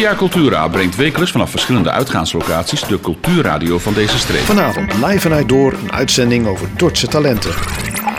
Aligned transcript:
Via 0.00 0.14
Cultura 0.14 0.68
brengt 0.68 0.96
wekelijks 0.96 1.32
vanaf 1.32 1.50
verschillende 1.50 1.90
uitgaanslocaties 1.90 2.80
de 2.80 3.00
cultuurradio 3.00 3.78
van 3.78 3.94
deze 3.94 4.18
streek. 4.18 4.40
Vanavond 4.40 4.92
live 4.92 5.20
vanuit 5.20 5.48
Door 5.48 5.72
een 5.72 5.92
uitzending 5.92 6.46
over 6.46 6.68
Dordtse 6.76 7.06
talenten. 7.06 7.50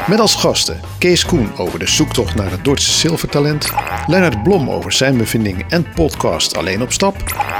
Met 0.07 0.19
als 0.19 0.35
gasten 0.35 0.79
Kees 0.97 1.25
Koen 1.25 1.49
over 1.57 1.79
de 1.79 1.87
zoektocht 1.87 2.35
naar 2.35 2.51
het 2.51 2.63
Dordtse 2.63 2.91
zilvertalent. 2.91 3.71
Lennart 4.07 4.43
Blom 4.43 4.69
over 4.69 4.91
zijn 4.91 5.17
bevindingen 5.17 5.65
en 5.69 5.87
podcast 5.95 6.57
Alleen 6.57 6.81
op 6.81 6.91
Stap. 6.91 7.15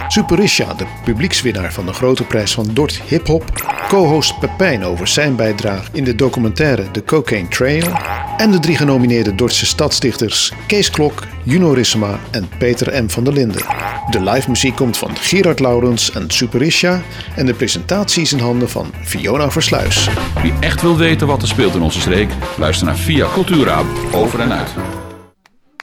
Superisha, 0.08 0.74
de 0.74 0.86
publiekswinnaar 1.04 1.74
van 1.74 1.86
de 1.86 1.94
grote 1.94 2.24
prijs 2.24 2.54
van 2.54 2.70
Dort 2.74 3.02
Hip 3.08 3.28
Hop. 3.28 3.44
Co-host 3.88 4.40
Pepijn 4.40 4.84
over 4.84 5.08
zijn 5.08 5.36
bijdrage 5.36 5.90
in 5.92 6.04
de 6.04 6.16
documentaire 6.16 6.92
The 6.92 7.04
Cocaine 7.04 7.48
Trail. 7.48 7.92
En 8.38 8.52
de 8.52 8.60
drie 8.60 8.78
genomineerde 8.78 9.36
Dordtse 9.36 9.66
stadsdichters 9.66 10.54
Kees 10.68 10.90
Klok, 10.90 11.24
Juno 11.44 11.72
Rissema 11.72 12.20
en 12.32 12.50
Peter 12.58 13.04
M. 13.04 13.10
van 13.10 13.24
der 13.24 13.34
Linden. 13.34 13.66
De 14.10 14.22
live 14.22 14.50
muziek 14.50 14.76
komt 14.76 14.98
van 14.98 15.16
Gerard 15.16 15.60
Laurens 15.60 16.12
en 16.12 16.30
Superisha. 16.30 17.02
En 17.36 17.46
de 17.46 17.54
presentatie 17.54 18.22
is 18.22 18.34
in 18.34 18.40
handen 18.40 18.70
van 18.70 18.94
Fiona 19.04 19.52
Versluis. 19.52 20.10
Wie 20.42 20.54
echt 20.60 20.82
wil 20.82 20.98
weten 20.98 21.28
wat 21.28 21.42
er 21.42 21.48
speelt 21.48 21.76
in 21.76 21.82
onze 21.82 22.00
streek, 22.00 22.32
luister 22.58 22.86
naar 22.86 22.96
Via 22.96 23.28
Cultura 23.34 23.84
over 24.14 24.40
en 24.40 24.52
uit. 24.52 24.74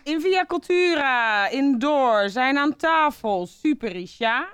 In 0.05 0.21
Via 0.21 0.45
Cultura, 0.47 1.49
indoor, 1.49 2.29
zijn 2.29 2.59
aan 2.59 2.77
tafel 2.77 3.47
Superisha. 3.47 4.48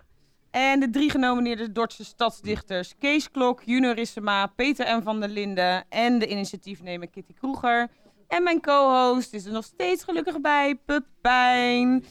En 0.50 0.80
de 0.80 0.90
drie 0.90 1.10
genomineerde 1.10 1.72
Dordtse 1.72 2.04
stadsdichters 2.04 2.94
Kees 2.98 3.30
Klok, 3.30 3.62
Juno 3.64 3.92
Rissema, 3.92 4.46
Peter 4.46 4.98
M. 4.98 5.02
van 5.02 5.20
der 5.20 5.28
Linden 5.28 5.84
en 5.88 6.18
de 6.18 6.26
initiatiefnemer 6.26 7.08
Kitty 7.08 7.32
Kroeger. 7.32 7.88
En 8.28 8.42
mijn 8.42 8.60
co-host 8.60 9.32
is 9.32 9.44
er 9.44 9.52
nog 9.52 9.64
steeds 9.64 10.04
gelukkig 10.04 10.40
bij, 10.40 10.80
Pepijn. 10.86 12.04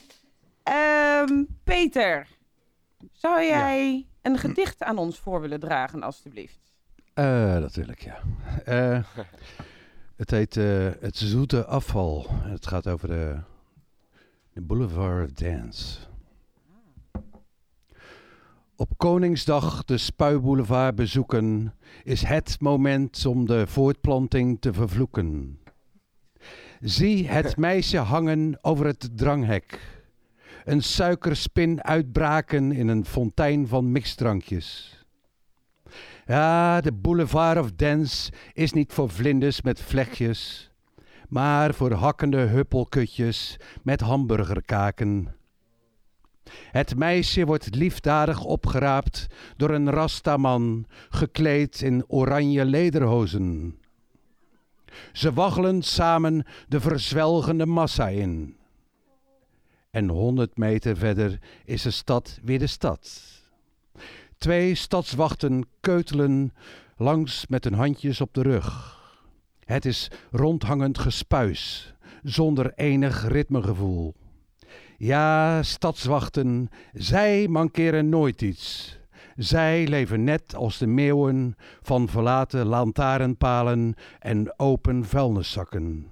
Ehm, 0.63 1.43
Peter, 1.63 2.27
zou 3.11 3.43
jij 3.43 4.07
een 4.21 4.37
gedicht 4.37 4.83
aan 4.83 4.97
ons 4.97 5.19
voor 5.19 5.41
willen 5.41 5.59
dragen, 5.59 6.03
alstublieft? 6.03 6.59
Eh, 7.13 7.59
dat 7.59 7.75
wil 7.75 7.89
ik, 7.89 8.01
ja. 8.01 8.19
Eh, 8.65 9.03
het 10.15 10.31
heet 10.31 10.57
eh, 10.57 10.89
Het 10.99 11.17
Zoete 11.17 11.65
Afval. 11.65 12.25
Het 12.29 12.67
gaat 12.67 12.87
over 12.87 13.07
de, 13.07 13.39
de 14.53 14.61
Boulevard 14.61 15.25
of 15.25 15.31
Dance. 15.31 15.99
Op 18.75 18.97
Koningsdag 18.97 19.85
de 19.85 19.97
Spuiboulevard 19.97 20.95
bezoeken 20.95 21.73
is 22.03 22.21
het 22.21 22.57
moment 22.59 23.25
om 23.25 23.45
de 23.45 23.67
voortplanting 23.67 24.61
te 24.61 24.73
vervloeken. 24.73 25.59
Zie 26.79 27.27
het 27.27 27.57
meisje 27.67 27.97
hangen 27.97 28.57
over 28.61 28.85
het 28.85 29.17
dranghek. 29.17 29.92
Een 30.63 30.83
suikerspin 30.83 31.83
uitbraken 31.83 32.71
in 32.71 32.87
een 32.87 33.05
fontein 33.05 33.67
van 33.67 33.91
mixdrankjes. 33.91 34.97
Ja, 36.25 36.81
de 36.81 36.93
Boulevard 36.93 37.59
of 37.59 37.71
Dance 37.71 38.31
is 38.53 38.73
niet 38.73 38.93
voor 38.93 39.09
vlinders 39.09 39.61
met 39.61 39.81
vlechtjes, 39.81 40.71
maar 41.27 41.73
voor 41.73 41.91
hakkende 41.91 42.37
huppelkutjes 42.37 43.57
met 43.81 44.01
hamburgerkaken. 44.01 45.35
Het 46.71 46.95
meisje 46.95 47.45
wordt 47.45 47.75
liefdadig 47.75 48.43
opgeraapt 48.43 49.27
door 49.57 49.69
een 49.69 49.89
rastaman, 49.89 50.85
gekleed 51.09 51.81
in 51.81 52.03
oranje 52.07 52.65
lederhozen. 52.65 53.77
Ze 55.11 55.33
waggelen 55.33 55.81
samen 55.81 56.45
de 56.67 56.79
verzwelgende 56.79 57.65
massa 57.65 58.07
in. 58.07 58.57
En 59.93 60.09
honderd 60.09 60.57
meter 60.57 60.97
verder 60.97 61.39
is 61.65 61.81
de 61.81 61.91
stad 61.91 62.39
weer 62.43 62.59
de 62.59 62.67
stad. 62.67 63.23
Twee 64.37 64.75
stadswachten 64.75 65.65
keutelen 65.79 66.53
langs 66.97 67.47
met 67.47 67.63
hun 67.63 67.73
handjes 67.73 68.21
op 68.21 68.33
de 68.33 68.41
rug. 68.41 68.99
Het 69.65 69.85
is 69.85 70.11
rondhangend 70.31 70.97
gespuis, 70.97 71.93
zonder 72.23 72.73
enig 72.75 73.27
ritmegevoel. 73.27 74.13
Ja, 74.97 75.63
stadswachten, 75.63 76.69
zij 76.93 77.47
mankeren 77.47 78.09
nooit 78.09 78.41
iets. 78.41 78.97
Zij 79.35 79.87
leven 79.87 80.23
net 80.23 80.55
als 80.55 80.77
de 80.77 80.87
meeuwen 80.87 81.55
van 81.81 82.07
verlaten 82.09 82.65
lantaarnpalen 82.65 83.95
en 84.19 84.59
open 84.59 85.05
vuilniszakken. 85.05 86.07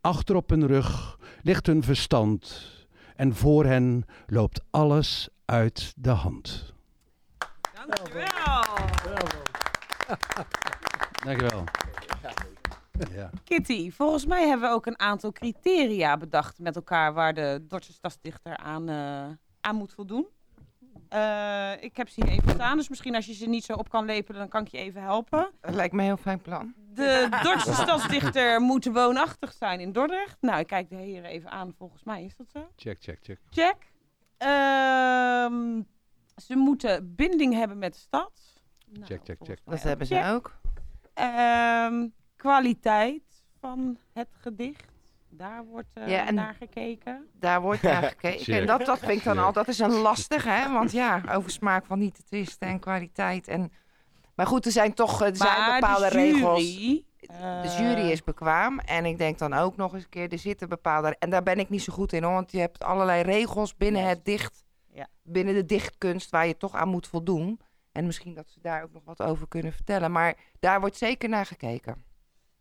Achter 0.00 0.36
op 0.36 0.50
hun 0.50 0.66
rug 0.66 1.18
ligt 1.42 1.66
hun 1.66 1.82
verstand 1.82 2.80
en 3.16 3.34
voor 3.34 3.64
hen 3.64 4.04
loopt 4.26 4.64
alles 4.70 5.28
uit 5.44 5.92
de 5.96 6.10
hand. 6.10 6.74
Dankjewel. 7.86 8.62
Dankjewel. 11.24 11.64
Ja. 13.10 13.30
Kitty, 13.44 13.90
volgens 13.90 14.26
mij 14.26 14.48
hebben 14.48 14.68
we 14.68 14.74
ook 14.74 14.86
een 14.86 14.98
aantal 14.98 15.32
criteria 15.32 16.16
bedacht 16.16 16.58
met 16.58 16.76
elkaar 16.76 17.12
waar 17.12 17.34
de 17.34 17.64
Dordtse 17.68 17.92
stadsdichter 17.92 18.56
aan, 18.56 18.88
eh, 18.88 19.26
aan 19.60 19.76
moet 19.76 19.92
voldoen. 19.92 20.26
Eh, 21.08 21.72
ik 21.80 21.96
heb 21.96 22.08
ze 22.08 22.24
hier 22.24 22.32
even 22.32 22.50
staan, 22.50 22.76
dus 22.76 22.88
misschien 22.88 23.14
als 23.14 23.26
je 23.26 23.34
ze 23.34 23.48
niet 23.48 23.64
zo 23.64 23.72
op 23.72 23.88
kan 23.88 24.04
lepelen, 24.04 24.40
dan 24.40 24.48
kan 24.48 24.62
ik 24.62 24.68
je 24.68 24.78
even 24.78 25.02
helpen. 25.02 25.50
Dat 25.60 25.74
lijkt 25.74 25.94
me 25.94 26.00
een 26.00 26.06
heel 26.06 26.16
fijn 26.16 26.40
plan. 26.40 26.74
De 26.94 27.28
Dordtse 27.42 27.72
stadsdichter 27.74 28.60
moet 28.60 28.84
woonachtig 28.84 29.52
zijn 29.52 29.80
in 29.80 29.92
Dordrecht. 29.92 30.36
Nou, 30.40 30.58
ik 30.58 30.66
kijk 30.66 30.88
de 30.90 30.96
heren 30.96 31.30
even 31.30 31.50
aan, 31.50 31.74
volgens 31.78 32.04
mij 32.04 32.24
is 32.24 32.36
dat 32.36 32.46
zo. 32.52 32.68
Check, 32.76 32.96
check, 33.02 33.18
check. 33.22 33.38
Check. 33.50 33.76
Ehm, 34.38 35.82
ze 36.36 36.56
moeten 36.56 37.14
binding 37.14 37.54
hebben 37.54 37.78
met 37.78 37.92
de 37.92 37.98
stad. 37.98 38.32
Nou, 38.92 39.06
Check, 39.06 39.20
check, 39.24 39.38
check. 39.42 39.58
Dat 39.64 39.82
hebben 39.82 40.06
ze 40.06 40.14
Check. 40.14 40.32
ook. 40.32 40.56
Ehm, 41.14 42.08
kwaliteit 42.36 43.22
van 43.60 43.98
het 44.12 44.28
gedicht. 44.40 44.90
Daar 45.28 45.64
wordt 45.64 45.88
eh, 45.94 46.08
Ja, 46.08 46.26
en- 46.26 46.34
naar 46.34 46.54
gekeken. 46.54 47.28
Daar 47.38 47.60
wordt 47.60 47.82
naar 47.82 48.02
gekeken. 48.18 48.54
En 48.54 48.66
dat, 48.66 48.84
dat 48.86 48.98
vind 48.98 49.10
ik 49.18 49.24
dan 49.24 49.34
Check. 49.36 49.44
al, 49.44 49.52
dat 49.52 49.68
is 49.68 49.78
een 49.78 49.90
lastig, 49.92 50.44
hè? 50.44 50.72
Want 50.72 50.92
ja, 50.92 51.22
over 51.32 51.50
smaak 51.50 51.86
van 51.86 51.98
niet 51.98 52.14
te 52.14 52.22
twisten 52.22 52.68
en 52.68 52.80
kwaliteit. 52.80 53.48
En, 53.48 53.72
maar 54.34 54.46
goed, 54.46 54.66
er 54.66 54.72
zijn 54.72 54.94
toch 54.94 55.22
er 55.22 55.36
zijn 55.36 55.58
maar 55.58 55.80
bepaalde 55.80 56.08
de 56.10 56.18
jury, 56.18 56.32
regels. 56.32 57.04
eh, 57.18 57.62
De 57.62 57.68
jury 57.78 58.10
is 58.10 58.24
bekwaam. 58.24 58.78
En 58.78 59.04
ik 59.04 59.18
denk 59.18 59.38
dan 59.38 59.52
ook 59.52 59.76
nog 59.76 59.94
eens 59.94 60.02
een 60.02 60.08
keer, 60.08 60.32
er 60.32 60.38
zitten 60.38 60.68
bepaalde... 60.68 61.16
En 61.18 61.30
daar 61.30 61.42
ben 61.42 61.58
ik 61.58 61.68
niet 61.68 61.82
zo 61.82 61.92
goed 61.92 62.12
in, 62.12 62.22
hoor. 62.22 62.32
Want 62.32 62.52
je 62.52 62.58
hebt 62.58 62.84
allerlei 62.84 63.22
regels 63.22 63.76
binnen 63.76 64.08
het 64.08 64.24
dicht... 64.24 64.64
Ja. 64.92 65.06
Binnen 65.22 65.54
de 65.54 65.64
dichtkunst 65.64 66.30
waar 66.30 66.46
je 66.46 66.56
toch 66.56 66.74
aan 66.74 66.88
moet 66.88 67.06
voldoen. 67.06 67.60
En 67.92 68.06
misschien 68.06 68.34
dat 68.34 68.48
ze 68.48 68.60
daar 68.60 68.82
ook 68.82 68.92
nog 68.92 69.04
wat 69.04 69.22
over 69.22 69.48
kunnen 69.48 69.72
vertellen. 69.72 70.12
Maar 70.12 70.36
daar 70.60 70.80
wordt 70.80 70.96
zeker 70.96 71.28
naar 71.28 71.46
gekeken. 71.46 72.04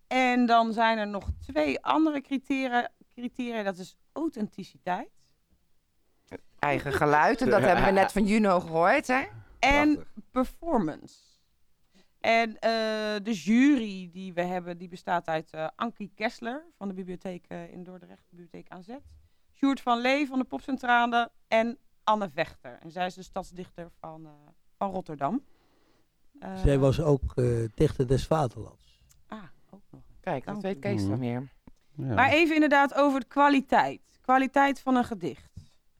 En 0.07 0.45
dan 0.45 0.73
zijn 0.73 0.97
er 0.97 1.07
nog 1.07 1.27
twee 1.39 1.81
andere 1.83 2.21
criteria. 2.21 2.89
criteria 3.13 3.63
dat 3.63 3.77
is 3.77 3.95
authenticiteit. 4.13 5.09
Eigen 6.59 6.93
geluid. 6.93 7.41
En 7.41 7.49
dat 7.49 7.61
hebben 7.61 7.85
we 7.85 7.91
net 7.91 8.11
van 8.11 8.25
Juno 8.25 8.59
gehoord, 8.59 9.07
hè? 9.07 9.23
En 9.59 10.05
performance. 10.31 11.15
En 12.21 12.59
eh, 12.59 12.71
de 13.23 13.33
jury 13.33 14.09
die 14.11 14.33
we 14.33 14.41
hebben, 14.41 14.77
die 14.77 14.87
bestaat 14.87 15.27
uit 15.27 15.49
eh 15.51 15.67
Ankie 15.75 16.11
Kessler 16.15 16.65
van 16.77 16.87
de 16.87 16.93
bibliotheek 16.93 17.45
eh, 17.47 17.71
in 17.71 17.83
Dordrecht, 17.83 18.23
de 18.29 18.35
bibliotheek 18.35 18.69
AZ. 18.69 18.87
Sjoerd 19.53 19.81
van 19.81 20.01
Lee 20.01 20.27
van 20.27 20.39
de 20.39 20.45
Popcentrale 20.45 21.31
en 21.47 21.77
Anne 22.03 22.29
Vechter. 22.29 22.77
En 22.81 22.91
zij 22.91 23.05
is 23.05 23.13
de 23.13 23.23
stadsdichter 23.23 23.89
van, 23.99 24.25
eh, 24.25 24.31
van 24.77 24.91
Rotterdam. 24.91 25.43
Eh, 26.39 26.55
Zij 26.57 26.79
was 26.79 26.99
ook 27.01 27.31
eh, 27.35 27.45
dichter 27.75 28.07
des 28.07 28.27
vaderlands. 28.27 29.03
Ah, 29.27 29.43
ook 29.69 29.81
nog. 29.91 30.01
Kijk, 30.19 30.45
dat 30.45 30.61
weet. 30.61 30.79
Kees 30.79 31.07
dan 31.07 31.19
weer. 31.19 31.49
Ja. 31.95 32.13
Maar 32.13 32.29
even 32.29 32.53
inderdaad 32.53 32.93
over 32.93 33.19
de 33.19 33.25
kwaliteit. 33.25 34.01
Kwaliteit 34.21 34.79
van 34.79 34.95
een 34.95 35.03
gedicht. 35.05 35.51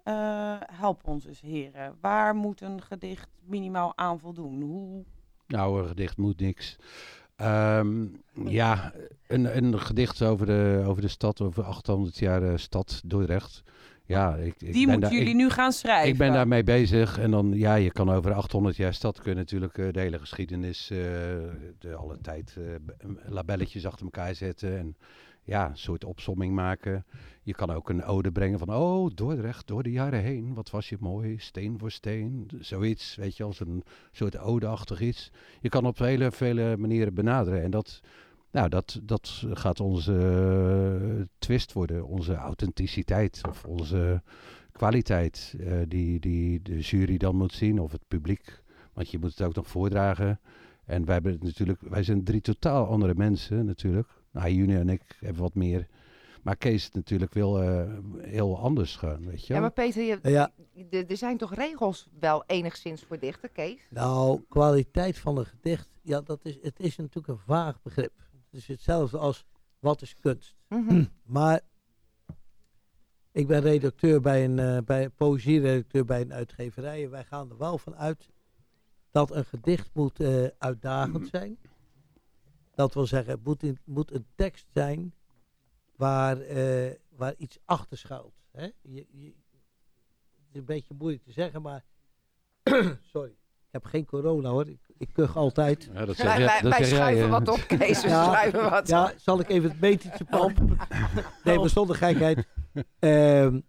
Eh, 0.03 0.55
help 0.59 1.07
ons 1.07 1.25
eens, 1.25 1.41
heren. 1.41 1.97
Waar 2.01 2.35
moet 2.35 2.61
een 2.61 2.81
gedicht 2.81 3.29
minimaal 3.43 3.97
aan 3.97 4.19
voldoen? 4.19 4.61
Hoe... 4.61 5.05
Nou, 5.51 5.81
een 5.81 5.87
gedicht 5.87 6.17
moet 6.17 6.39
niks. 6.39 6.77
Ehm, 7.35 8.05
ja, 8.45 8.93
een, 9.27 9.57
een 9.57 9.79
gedicht 9.79 10.21
over 10.21 10.45
de, 10.45 10.83
over 10.85 11.01
de 11.01 11.07
stad, 11.07 11.41
over 11.41 11.63
800 11.63 12.17
jaar 12.17 12.43
eh, 12.43 12.57
stad 12.57 13.01
Dordrecht. 13.05 13.63
Ja, 14.05 14.35
ik, 14.35 14.55
ik 14.57 14.73
Die 14.73 14.87
moeten 14.87 15.11
jullie 15.11 15.27
ik, 15.27 15.35
nu 15.35 15.49
gaan 15.49 15.71
schrijven. 15.71 16.09
Ik 16.09 16.17
ben 16.17 16.33
daarmee 16.33 16.63
bezig 16.63 17.19
en 17.19 17.31
dan, 17.31 17.51
ja, 17.53 17.75
je 17.75 17.91
kan 17.91 18.11
over 18.11 18.33
800 18.33 18.75
jaar 18.75 18.93
stad 18.93 19.21
kun 19.21 19.31
je 19.31 19.37
natuurlijk 19.37 19.77
eh, 19.77 19.87
de 19.91 19.99
hele 19.99 20.19
geschiedenis, 20.19 20.89
eh, 20.89 20.97
de 21.79 21.95
alle 21.95 22.17
tijd 22.21 22.57
labelletjes 23.25 23.85
achter 23.85 24.05
elkaar 24.05 24.35
zetten 24.35 24.77
en 24.77 24.95
ja, 25.51 25.69
een 25.69 25.77
soort 25.77 26.03
opsomming 26.03 26.53
maken. 26.53 27.05
Je 27.43 27.53
kan 27.53 27.69
ook 27.69 27.89
een 27.89 28.03
ode 28.03 28.31
brengen 28.31 28.59
van, 28.59 28.73
oh, 28.73 29.09
Dordrecht, 29.15 29.67
door 29.67 29.83
de 29.83 29.91
jaren 29.91 30.21
heen, 30.21 30.53
wat 30.53 30.69
was 30.69 30.89
je 30.89 30.97
mooi, 30.99 31.37
steen 31.37 31.79
voor 31.79 31.91
steen, 31.91 32.49
zoiets, 32.59 33.15
weet 33.15 33.37
je, 33.37 33.43
als 33.43 33.59
een 33.59 33.83
soort 34.11 34.37
odeachtig 34.37 35.01
iets. 35.01 35.31
Je 35.61 35.69
kan 35.69 35.85
op 35.85 35.97
hele 35.97 36.31
vele 36.31 36.77
manieren 36.77 37.13
benaderen 37.13 37.61
en 37.61 37.71
dat, 37.71 38.01
Nou, 38.51 38.69
dat, 38.69 38.99
dat 39.03 39.45
gaat 39.51 39.79
onze 39.79 40.17
eh, 40.17 41.27
twist 41.37 41.73
worden, 41.73 42.05
onze 42.05 42.35
authenticiteit 42.35 43.41
of 43.49 43.65
onze 43.65 44.21
kwaliteit 44.71 45.55
eh, 45.59 45.73
die, 45.87 46.19
die 46.19 46.61
de 46.61 46.79
jury 46.79 47.17
dan 47.17 47.35
moet 47.35 47.53
zien 47.53 47.79
of 47.79 47.91
het 47.91 48.07
publiek. 48.07 48.63
Want 48.93 49.11
je 49.11 49.19
moet 49.19 49.29
het 49.37 49.47
ook 49.47 49.55
nog 49.55 49.67
voordragen. 49.67 50.39
En 50.85 51.05
wij, 51.05 51.13
hebben 51.13 51.37
natuurlijk, 51.41 51.81
wij 51.81 52.03
zijn 52.03 52.23
drie 52.23 52.41
totaal 52.41 52.87
andere 52.87 53.15
mensen 53.15 53.65
natuurlijk. 53.65 54.20
Nou, 54.31 54.49
Juni 54.49 54.75
en 54.75 54.89
ik 54.89 55.17
hebben 55.19 55.41
wat 55.41 55.55
meer. 55.55 55.87
Maar 56.43 56.55
Kees 56.55 56.73
is 56.73 56.91
natuurlijk 56.91 57.33
wel 57.33 57.61
eh, 57.61 57.97
heel 58.17 58.59
anders 58.59 58.95
gaan, 58.95 59.25
weet 59.25 59.47
je 59.47 59.53
Ja, 59.53 59.59
maar 59.59 59.71
Peter, 59.71 60.03
je, 60.03 60.19
Ja. 60.23 60.51
er 60.89 61.17
zijn 61.17 61.37
toch 61.37 61.55
regels 61.55 62.07
wel 62.19 62.43
enigszins 62.45 63.03
voor 63.03 63.19
dichten, 63.19 63.51
Kees? 63.51 63.87
Nou, 63.89 64.41
kwaliteit 64.49 65.17
van 65.17 65.37
een 65.37 65.45
gedicht, 65.45 65.87
ja, 66.01 66.21
dat 66.21 66.39
is, 66.45 66.57
het 66.61 66.79
is 66.79 66.97
natuurlijk 66.97 67.27
een 67.27 67.45
vaag 67.45 67.81
begrip. 67.81 68.11
Het 68.31 68.59
is 68.59 68.67
hetzelfde 68.67 69.17
als 69.17 69.45
wat 69.79 70.01
is 70.01 70.15
kunst. 70.15 70.55
Mhm. 70.67 71.03
Maar 71.23 71.61
ik 73.31 73.47
ben 73.47 73.61
redacteur 73.61 74.21
bij 74.21 74.43
een, 74.45 74.59
eh 74.59 74.77
bij 74.85 75.03
een 75.03 75.11
poëzieredacteur 75.11 76.05
bij 76.05 76.21
een 76.21 76.33
uitgeverij. 76.33 77.03
En 77.03 77.09
wij 77.09 77.23
gaan 77.23 77.49
er 77.49 77.57
wel 77.57 77.77
van 77.77 77.95
uit 77.95 78.29
dat 79.11 79.31
een 79.31 79.45
gedicht 79.45 79.89
moet 79.93 80.19
eh, 80.19 80.45
uitdagend 80.57 81.27
zijn. 81.27 81.57
Dat 82.75 82.93
wil 82.93 83.05
zeggen, 83.07 83.33
het 83.33 83.43
moet, 83.43 83.63
in- 83.63 83.79
moet 83.85 84.13
een 84.13 84.25
tekst 84.35 84.65
zijn 84.73 85.13
waar, 85.95 86.39
eh, 86.39 86.91
waar 87.09 87.33
iets 87.37 87.57
achter 87.65 87.97
schuilt. 87.97 88.33
Hè? 88.51 88.63
Je, 88.81 89.05
je, 89.11 89.25
het 89.25 90.49
is 90.51 90.59
een 90.59 90.65
beetje 90.65 90.93
moeilijk 90.93 91.23
te 91.23 91.31
zeggen, 91.31 91.61
maar 91.61 91.83
sorry. 93.13 93.29
Ik 93.73 93.81
heb 93.81 93.85
geen 93.91 94.05
corona 94.05 94.49
hoor. 94.49 94.67
Ik, 94.67 94.79
ik 94.97 95.09
kuch 95.13 95.35
altijd. 95.37 95.89
Ja, 95.93 96.05
dat 96.05 96.17
Wij, 96.17 96.37
wij, 96.37 96.61
wij 96.69 96.83
schuiven 96.83 97.29
wat 97.29 97.47
op, 97.47 97.59
Kees. 97.67 98.01
We 98.03 98.07
Ja. 98.07 98.23
schuiven 98.23 98.69
wat 98.69 98.87
Ja, 98.87 99.13
zal 99.17 99.39
ik 99.39 99.49
even 99.49 99.69
het 99.69 99.79
metertje 99.79 100.25
pakken? 100.25 100.77
Nee, 101.43 101.59
maar 101.59 101.69
zonder 101.69 101.95
gekheid. 101.95 102.47
Ehm, 102.99 103.59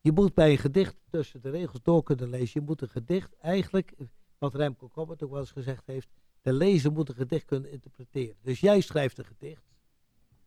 je 0.00 0.12
moet 0.12 0.34
bij 0.34 0.50
een 0.50 0.58
gedicht 0.58 0.96
tussen 1.10 1.40
de 1.42 1.50
regels 1.50 1.82
door 1.82 2.02
kunnen 2.02 2.28
lezen. 2.28 2.60
Je 2.60 2.66
moet 2.66 2.82
een 2.82 2.88
gedicht 2.88 3.36
eigenlijk, 3.40 3.94
wat 4.38 4.54
Remco 4.54 4.88
Koppert 4.88 5.22
ook 5.22 5.30
wel 5.30 5.40
eens 5.40 5.50
gezegd 5.50 5.86
heeft, 5.86 6.08
de 6.46 6.52
lezer 6.52 6.92
moet 6.92 7.08
een 7.08 7.14
gedicht 7.14 7.44
kunnen 7.44 7.70
interpreteren. 7.70 8.36
Dus 8.42 8.60
jij 8.60 8.80
schrijft 8.80 9.18
een 9.18 9.24
gedicht 9.24 9.64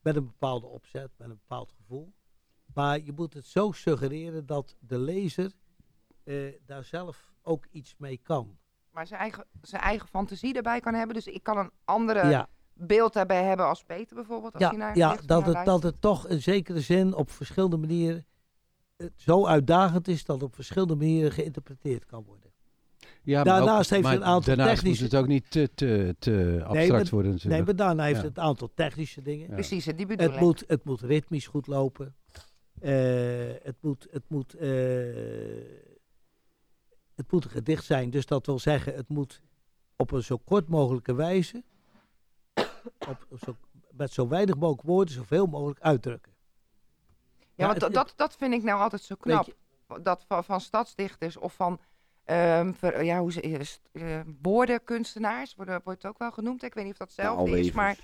met 0.02 0.16
een 0.16 0.26
bepaalde 0.26 0.66
opzet, 0.66 1.12
met 1.18 1.30
een 1.30 1.40
bepaald 1.48 1.72
gevoel. 1.72 2.14
Maar 2.74 3.00
je 3.04 3.12
moet 3.16 3.34
het 3.34 3.46
zo 3.46 3.72
suggereren 3.72 4.46
dat 4.46 4.76
de 4.80 4.98
lezer 4.98 5.52
eh, 6.24 6.54
daar 6.66 6.84
zelf 6.84 7.34
ook 7.42 7.66
iets 7.72 7.96
mee 7.98 8.18
kan. 8.18 8.58
Maar 8.92 9.08
zijn 9.08 9.20
eigen, 9.20 9.46
zijn 9.62 9.82
eigen 9.82 10.08
fantasie 10.08 10.54
erbij 10.54 10.80
kan 10.80 10.94
hebben. 10.94 11.16
Dus 11.16 11.28
ik 11.28 11.44
kan 11.44 11.58
een 11.58 11.72
andere 11.84 12.28
ja. 12.28 12.48
beeld 12.74 13.14
daarbij 13.14 13.44
hebben 13.44 13.66
als 13.66 13.84
Peter 13.84 14.16
bijvoorbeeld. 14.16 14.54
Als 14.54 14.64
Ja, 14.64 14.70
hij 14.70 14.78
naar 14.78 14.98
ja 14.98 15.16
dat, 15.26 15.46
het, 15.46 15.66
dat 15.66 15.84
het 15.84 16.02
toch 16.02 16.28
in 16.28 16.42
zekere 16.42 16.82
zin 16.82 17.14
op 17.14 17.32
verschillende 17.32 17.78
manieren 17.78 18.26
het 18.96 19.14
zo 19.16 19.46
uitdagend 19.46 20.08
is 20.08 20.26
dat 20.26 20.44
op 20.44 20.56
verschillende 20.56 20.96
manieren 20.96 21.32
geïnterpreteerd 21.32 22.06
kan 22.06 22.24
worden. 22.24 22.49
Ja, 23.30 23.44
Daarnaast 23.44 23.90
heeft 23.90 24.04
maar 24.04 24.12
het 24.12 24.22
een 24.22 24.28
aantal 24.28 24.56
daarnaast 24.56 24.76
technische- 24.80 25.04
moet 25.04 25.12
het 25.12 25.22
ook 25.22 25.28
niet 25.28 25.52
te, 25.52 25.70
te, 25.76 26.16
te 26.20 26.60
abstract 26.64 26.90
maar- 26.90 27.10
worden 27.10 27.32
natuurlijk. 27.32 27.56
Nee, 27.56 27.64
maar 27.76 27.76
daarna 27.86 28.04
heeft 28.04 28.22
Ja. 28.22 28.26
het 28.28 28.38
een 28.38 28.44
aantal 28.44 28.72
technische 28.74 29.22
dingen. 29.22 29.48
Ja. 29.48 29.54
Precies, 29.54 29.86
die 29.86 30.06
bedoel 30.06 30.26
Het, 30.28 30.36
ik. 30.36 30.42
moet, 30.42 30.64
het 30.68 30.84
moet 30.84 31.02
ritmisch 31.02 31.48
goed 31.48 31.68
lopen. 31.68 32.16
Eh, 32.80 32.92
het, 33.64 33.76
moet, 33.82 34.08
het, 34.12 34.24
moet, 34.28 34.54
eh, 34.54 34.70
het 37.16 37.32
moet 37.32 37.44
een 37.44 37.50
gedicht 37.50 37.86
zijn. 37.86 38.10
Dus 38.10 38.26
dat 38.26 38.46
wil 38.46 38.60
zeggen, 38.60 38.94
het 38.96 39.08
moet 39.10 39.42
op 39.96 40.12
een 40.12 40.24
zo 40.24 40.38
kort 40.38 40.68
mogelijke 40.68 41.14
wijze, 41.16 41.64
op, 43.08 43.26
op 43.30 43.40
zo, 43.46 43.56
met 43.92 44.12
zo 44.14 44.28
weinig 44.28 44.56
mogelijk 44.56 44.88
woorden, 44.88 45.14
zoveel 45.14 45.46
mogelijk 45.46 45.80
uitdrukken. 45.80 46.32
Ja, 47.40 47.46
Maar 47.56 47.68
want 47.68 47.82
het- 47.82 47.94
dat, 47.94 48.06
dat, 48.08 48.14
dat 48.18 48.36
vind 48.36 48.54
ik 48.54 48.64
nou 48.64 48.80
altijd 48.80 49.02
zo 49.02 49.16
knap. 49.20 49.56
Dat 50.02 50.24
van, 50.28 50.44
van 50.44 50.62
stadsdichters 50.62 51.38
of 51.38 51.54
van 51.54 51.80
ehm, 52.30 52.74
ver- 52.74 53.04
ja, 53.04 53.20
hoe 53.20 53.32
ze, 53.32 53.42
eh, 53.42 53.62
st- 53.62 53.90
eh, 53.92 54.20
woordenkunstenaars, 54.42 55.56
worden, 55.56 55.82
wordt 55.84 56.02
het 56.02 56.12
ook 56.12 56.18
wel 56.18 56.32
genoemd. 56.32 56.64
Ik 56.64 56.74
weet 56.74 56.84
niet 56.84 56.94
of 56.94 57.00
dat 57.00 57.08
hetzelfde 57.08 57.44
is, 57.44 57.50
Taalwevers. 57.50 57.76
maar... 57.76 57.98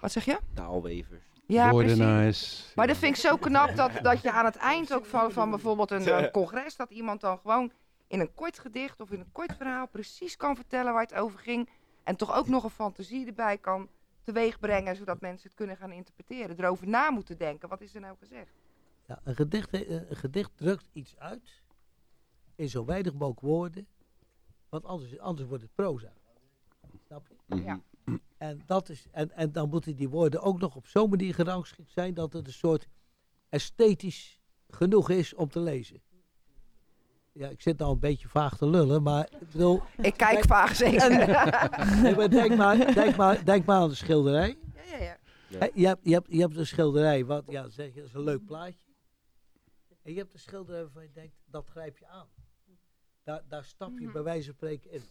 Wat 0.00 0.12
zeg 0.12 0.24
je? 0.24 0.38
Taalwevers. 0.54 1.22
Ja, 1.46 1.70
precies. 1.72 2.72
Maar 2.74 2.86
dat 2.86 2.96
vind 2.96 3.14
ik 3.16 3.20
zo 3.20 3.36
knap 3.36 3.76
dat, 3.76 3.90
dat 4.02 4.22
je 4.22 4.30
aan 4.32 4.44
het 4.44 4.56
eind 4.56 4.94
ook 4.94 5.06
van, 5.06 5.32
van 5.32 5.50
bijvoorbeeld 5.50 5.90
een, 5.90 6.22
een 6.24 6.30
congres, 6.30 6.76
dat 6.76 6.90
iemand 6.90 7.20
dan 7.20 7.38
gewoon 7.38 7.72
in 8.06 8.20
een 8.20 8.34
kort 8.34 8.58
gedicht 8.58 9.00
of 9.00 9.10
in 9.10 9.20
een 9.20 9.32
kort 9.32 9.56
verhaal 9.56 9.88
precies 9.88 10.36
kan 10.36 10.56
vertellen 10.56 10.92
waar 10.92 11.02
het 11.02 11.14
over 11.14 11.38
ging. 11.38 11.68
En 12.04 12.16
toch 12.16 12.34
ook 12.36 12.48
nog 12.48 12.64
een 12.64 12.70
fantasie 12.70 13.26
erbij 13.26 13.58
kan 13.58 13.88
teweegbrengen, 14.24 14.96
zodat 14.96 15.20
mensen 15.20 15.46
het 15.48 15.56
kunnen 15.56 15.76
gaan 15.76 15.92
interpreteren. 15.92 16.56
Erover 16.58 16.88
na 16.88 17.10
moeten 17.10 17.38
denken. 17.38 17.68
Wat 17.68 17.80
is 17.80 17.94
er 17.94 18.00
nou 18.00 18.16
gezegd? 18.18 18.52
Ja, 19.06 19.20
een, 19.24 19.34
gedicht, 19.34 19.70
eh, 19.70 19.90
een 19.90 20.16
gedicht 20.16 20.50
drukt 20.56 20.88
iets 20.92 21.14
uit 21.18 21.62
in 22.60 22.68
zo 22.68 22.84
weinig 22.84 23.12
mogelijk 23.12 23.40
woorden, 23.40 23.86
want 24.68 24.84
anders, 24.84 25.18
anders 25.18 25.48
wordt 25.48 25.62
het 25.62 25.74
proza. 25.74 26.12
Snap 27.06 27.28
je? 27.28 27.34
Mhm. 27.46 27.62
Ja. 27.62 27.80
En, 28.38 28.62
dat 28.66 28.88
is, 28.88 29.06
en, 29.10 29.30
en 29.30 29.52
dan 29.52 29.68
moeten 29.68 29.96
die 29.96 30.08
woorden 30.08 30.42
ook 30.42 30.60
nog 30.60 30.76
op 30.76 30.86
zo'n 30.86 31.10
manier 31.10 31.34
gerangschikt 31.34 31.90
zijn 31.90 32.14
dat 32.14 32.32
het 32.32 32.46
een 32.46 32.52
soort 32.52 32.88
esthetisch 33.48 34.40
genoeg 34.68 35.10
is 35.10 35.34
om 35.34 35.48
te 35.48 35.60
lezen. 35.60 36.02
Ja, 37.32 37.48
ik 37.48 37.60
zit 37.60 37.78
nou 37.78 37.92
een 37.92 37.98
beetje 37.98 38.28
vaag 38.28 38.56
te 38.56 38.66
lullen, 38.66 39.02
maar 39.02 39.28
ik 39.40 39.50
bedoel, 39.50 39.82
Ik 39.96 40.16
kijk 40.16 40.44
vaag 40.44 40.76
zeker. 40.76 41.10
nee, 42.02 42.16
maar 42.16 42.30
denk, 42.30 42.56
maar, 42.56 42.94
denk, 42.94 43.16
maar, 43.16 43.44
denk 43.44 43.64
maar 43.64 43.76
aan 43.76 43.88
de 43.88 43.94
schilderij. 43.94 44.58
ja, 44.74 44.96
ja, 44.96 45.18
ja. 45.48 45.68
Je 45.74 45.86
hebt, 45.86 46.00
je, 46.04 46.12
hebt, 46.12 46.26
je 46.30 46.40
hebt 46.40 46.56
een 46.56 46.66
schilderij, 46.66 47.24
wat, 47.24 47.44
ja, 47.48 47.68
zeg 47.68 47.94
je, 47.94 48.00
dat 48.00 48.08
is 48.08 48.14
een 48.14 48.22
leuk 48.22 48.44
plaatje. 48.44 48.78
En 50.02 50.12
je 50.12 50.18
hebt 50.18 50.32
een 50.32 50.38
schilderij 50.38 50.82
waarvan 50.82 51.02
je 51.02 51.10
denkt, 51.12 51.36
dat 51.44 51.66
grijp 51.66 51.98
je 51.98 52.06
aan. 52.06 52.28
Daar, 53.24 53.42
daar 53.48 53.64
stap 53.64 53.98
je 53.98 54.04
Mhm. 54.04 54.12
bij 54.12 54.22
wijze 54.22 54.44
van 54.44 54.54
spreken 54.54 54.90
in. 54.92 55.02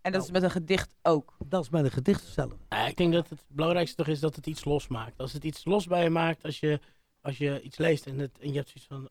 En 0.00 0.12
dat 0.12 0.22
is 0.24 0.30
met 0.30 0.42
een 0.42 0.50
gedicht 0.50 0.94
ook. 1.02 1.36
Dat 1.46 1.62
is 1.62 1.70
met 1.70 1.84
een 1.84 1.90
gedicht. 1.90 2.34
Ja, 2.68 2.86
ik 2.86 2.96
denk 2.96 3.12
dat 3.12 3.28
het 3.28 3.44
belangrijkste 3.48 3.96
toch 3.96 4.06
is 4.06 4.20
dat 4.20 4.36
het 4.36 4.46
iets 4.46 4.64
losmaakt. 4.64 5.18
Als 5.18 5.32
het 5.32 5.44
iets 5.44 5.64
los 5.64 5.86
bij 5.86 6.02
je 6.02 6.10
maakt, 6.10 6.44
als 6.44 6.60
je, 6.60 6.80
als 7.20 7.38
je 7.38 7.60
iets 7.62 7.78
leest 7.78 8.06
en, 8.06 8.18
het, 8.18 8.38
en 8.38 8.48
je 8.48 8.54
hebt 8.56 8.68
zoiets 8.68 8.86
van... 8.86 9.08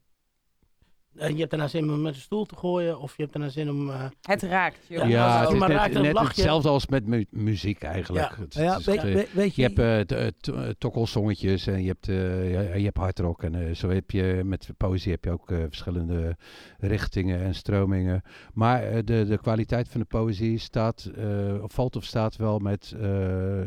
En 1.17 1.31
je 1.33 1.37
hebt 1.39 1.49
daarna 1.51 1.67
zin 1.67 1.91
om 1.91 2.01
met 2.01 2.13
een 2.15 2.19
stoel 2.21 2.45
te 2.45 2.55
gooien, 2.55 2.99
of 2.99 3.15
je 3.17 3.21
hebt 3.21 3.33
daarna 3.33 3.49
zin 3.49 3.69
om... 3.69 3.89
eh, 3.89 4.03
Het 4.21 4.41
raakt 4.41 4.79
je. 4.87 5.05
Ja, 5.07 5.39
het 5.41 5.49
is 5.51 5.59
maar 5.59 5.69
net, 5.69 5.77
raakt, 5.77 5.93
net 5.93 6.19
hetzelfde 6.19 6.69
als 6.69 6.87
met 6.87 7.05
mu- 7.07 7.25
muziek 7.29 7.81
eigenlijk. 7.83 8.29
Ja. 8.29 8.35
Het- 8.41 8.53
Nou 8.55 8.65
ja, 8.67 8.75
het 8.75 8.85
weet, 8.85 8.95
echt, 8.95 9.05
eh, 9.05 9.13
weet, 9.13 9.33
weet 9.33 9.55
je 9.55 9.61
je, 9.61 9.67
hebt 9.67 10.11
eh, 10.11 10.25
eh, 10.25 10.31
t- 10.39 10.79
tokkelsongetjes 10.79 11.67
en 11.67 11.81
je 11.81 11.87
hebt, 11.87 12.07
eh, 12.09 12.51
ja, 12.51 12.75
je 12.75 12.83
hebt 12.85 12.97
hardrock. 12.97 13.43
En 13.43 13.55
eh, 13.67 13.73
zo 13.75 13.89
heb 13.89 14.11
je 14.11 14.41
met 14.45 14.69
poëzie 14.77 15.11
heb 15.11 15.23
je 15.23 15.31
ook 15.31 15.51
eh, 15.51 15.57
verschillende 15.67 16.37
richtingen 16.77 17.39
en 17.41 17.55
stromingen. 17.55 18.21
Maar 18.53 18.83
eh, 18.83 18.95
de, 19.03 19.25
de 19.27 19.37
kwaliteit 19.37 19.87
van 19.89 19.99
de 19.99 20.05
poëzie 20.05 20.57
staat, 20.57 21.11
eh, 21.15 21.63
of 21.63 21.73
valt 21.73 21.95
of 21.95 22.03
staat 22.03 22.35
wel 22.35 22.59
met 22.59 22.93
eh, 23.01 23.59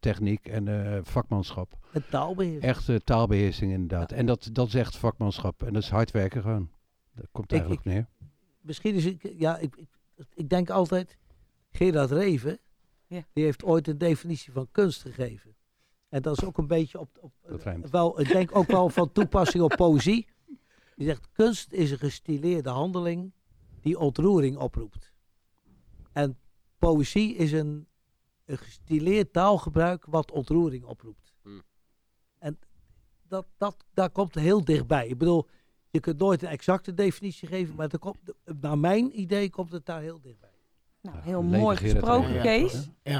techniek 0.00 0.46
en 0.48 0.68
eh, 0.68 0.98
vakmanschap. 1.02 1.78
met 1.92 2.10
taalbeheer. 2.10 2.62
Echte 2.62 3.00
taalbeheersing 3.04 3.72
inderdaad. 3.72 4.12
En 4.12 4.26
dat, 4.26 4.48
dat 4.52 4.66
is 4.66 4.74
echt 4.74 4.96
vakmanschap. 4.96 5.62
En 5.62 5.72
dat 5.72 5.82
is 5.82 5.88
hard 5.90 6.10
werken 6.10 6.42
gewoon. 6.42 6.68
Dat 7.20 7.28
komt 7.32 7.52
Ik- 7.52 7.58
eigenlijk 7.58 7.80
op 7.80 7.92
neer. 7.92 8.08
Misschien 8.60 8.94
is 8.94 9.04
ik, 9.04 9.32
ja, 9.38 9.58
ik, 9.58 9.76
ik, 9.76 9.88
ik 10.34 10.48
denk 10.48 10.70
altijd, 10.70 11.16
Gerard 11.72 12.10
Reven, 12.10 12.58
Ja. 13.06 13.24
die 13.32 13.44
heeft 13.44 13.64
ooit 13.64 13.88
een 13.88 13.98
definitie 13.98 14.52
van 14.52 14.68
kunst 14.72 15.00
gegeven. 15.02 15.56
En 16.08 16.22
dat 16.22 16.36
is 16.36 16.44
ook 16.44 16.58
een 16.58 16.66
beetje 16.66 16.98
op, 16.98 17.18
op 17.20 17.32
Dat 17.46 17.62
rijmt. 17.62 17.90
wel, 17.90 18.20
ik 18.20 18.28
denk 18.28 18.56
ook 18.56 18.66
wel 18.66 18.88
van 18.88 19.12
toepassing 19.12 19.62
op 19.62 19.70
poëzie. 19.76 20.28
Die 20.96 21.06
zegt, 21.06 21.28
kunst 21.32 21.72
is 21.72 21.90
een 21.90 21.98
gestileerde 21.98 22.68
handeling 22.70 23.32
die 23.80 23.98
ontroering 23.98 24.56
oproept. 24.56 25.12
En 26.12 26.38
poëzie 26.78 27.34
is 27.34 27.52
een, 27.52 27.88
een 28.44 28.58
gestileerd 28.58 29.32
taalgebruik 29.32 30.04
wat 30.04 30.30
ontroering 30.30 30.84
oproept. 30.84 31.34
Hmm. 31.42 31.62
En 32.38 32.58
dat, 33.22 33.46
dat, 33.56 33.84
daar 33.94 34.10
komt 34.10 34.34
heel 34.34 34.64
dichtbij. 34.64 35.08
Ik 35.08 35.18
bedoel, 35.18 35.48
je 35.90 36.00
kunt 36.00 36.18
nooit 36.18 36.42
een 36.42 36.48
exacte 36.48 36.94
definitie 36.94 37.48
geven, 37.48 37.74
maar 37.74 37.88
er 37.90 37.98
komt, 37.98 38.18
naar 38.60 38.78
mijn 38.78 39.20
idee 39.20 39.50
komt 39.50 39.72
het 39.72 39.86
daar 39.86 40.00
heel 40.00 40.20
dichtbij. 40.20 40.48
Nou, 41.02 41.16
heel 41.20 41.42
mooi 41.42 41.76
gesproken. 41.76 42.40
Kees. 42.40 42.88
Ja. 43.02 43.18